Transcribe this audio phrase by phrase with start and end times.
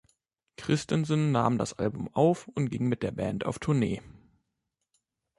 [0.57, 4.01] Christensen nahm das Album auf und ging mit der Band auf Tournee.